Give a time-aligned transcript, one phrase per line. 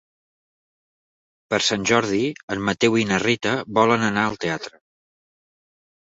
[1.53, 2.21] Per Sant Jordi
[2.57, 4.83] en Mateu i na Rita volen anar al teatre.